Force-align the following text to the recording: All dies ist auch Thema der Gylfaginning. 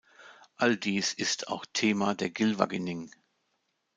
All 0.57 0.77
dies 0.77 1.13
ist 1.13 1.47
auch 1.49 1.63
Thema 1.73 2.15
der 2.15 2.31
Gylfaginning. 2.31 3.11